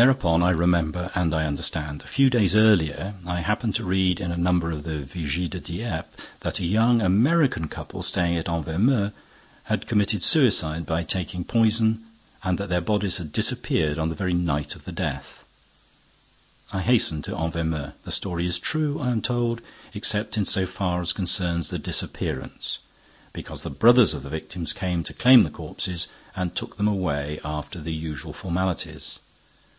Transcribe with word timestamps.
Thereupon 0.00 0.42
I 0.42 0.50
remember 0.50 1.12
and 1.14 1.32
I 1.32 1.46
understand. 1.46 2.02
A 2.02 2.08
few 2.08 2.28
days 2.28 2.56
earlier, 2.56 3.14
I 3.24 3.42
happened 3.42 3.76
to 3.76 3.84
read 3.84 4.18
in 4.18 4.32
a 4.32 4.36
number 4.36 4.72
of 4.72 4.82
the 4.82 5.04
Vigie 5.06 5.48
de 5.48 5.60
Dieppe 5.60 6.08
that 6.40 6.58
a 6.58 6.64
young 6.64 7.00
American 7.00 7.68
couple 7.68 8.02
staying 8.02 8.36
at 8.36 8.48
Envermeu 8.48 9.12
had 9.70 9.86
committed 9.86 10.24
suicide 10.24 10.84
by 10.84 11.04
taking 11.04 11.44
poison 11.44 12.04
and 12.42 12.58
that 12.58 12.70
their 12.70 12.80
bodies 12.80 13.18
had 13.18 13.30
disappeared 13.30 13.96
on 13.96 14.08
the 14.08 14.16
very 14.16 14.34
night 14.34 14.74
of 14.74 14.84
the 14.84 14.90
death. 14.90 15.44
I 16.72 16.80
hasten 16.80 17.22
to 17.22 17.36
Envermeu. 17.36 17.92
The 18.02 18.10
story 18.10 18.46
is 18.46 18.58
true, 18.58 18.98
I 18.98 19.10
am 19.10 19.22
told, 19.22 19.60
except 19.94 20.36
in 20.36 20.44
so 20.44 20.66
far 20.66 21.02
as 21.02 21.12
concerns 21.12 21.68
the 21.68 21.78
disappearance, 21.78 22.80
because 23.32 23.62
the 23.62 23.70
brothers 23.70 24.12
of 24.12 24.24
the 24.24 24.28
victims 24.28 24.72
came 24.72 25.04
to 25.04 25.14
claim 25.14 25.44
the 25.44 25.50
corpses 25.50 26.08
and 26.34 26.52
took 26.56 26.78
them 26.78 26.88
away 26.88 27.38
after 27.44 27.80
the 27.80 27.92
usual 27.92 28.32
formalities. 28.32 29.20